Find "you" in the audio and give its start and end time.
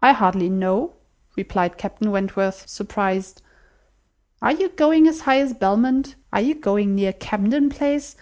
4.52-4.68, 6.40-6.54